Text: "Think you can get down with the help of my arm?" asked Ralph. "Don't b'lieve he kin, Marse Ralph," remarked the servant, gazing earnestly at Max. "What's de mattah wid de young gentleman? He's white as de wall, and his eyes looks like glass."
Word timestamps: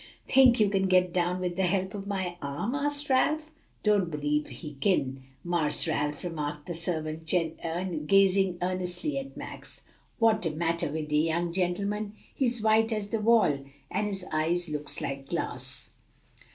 "Think 0.27 0.59
you 0.59 0.67
can 0.67 0.87
get 0.87 1.13
down 1.13 1.41
with 1.41 1.55
the 1.55 1.67
help 1.67 1.93
of 1.93 2.07
my 2.07 2.35
arm?" 2.41 2.73
asked 2.73 3.07
Ralph. 3.07 3.51
"Don't 3.83 4.09
b'lieve 4.09 4.47
he 4.47 4.73
kin, 4.79 5.21
Marse 5.43 5.87
Ralph," 5.87 6.23
remarked 6.23 6.65
the 6.65 6.73
servant, 6.73 7.27
gazing 8.07 8.57
earnestly 8.63 9.19
at 9.19 9.37
Max. 9.37 9.83
"What's 10.17 10.41
de 10.41 10.49
mattah 10.55 10.87
wid 10.91 11.09
de 11.09 11.17
young 11.21 11.53
gentleman? 11.53 12.13
He's 12.33 12.63
white 12.63 12.91
as 12.91 13.09
de 13.09 13.19
wall, 13.19 13.63
and 13.91 14.07
his 14.07 14.25
eyes 14.31 14.69
looks 14.69 15.01
like 15.01 15.29
glass." 15.29 15.91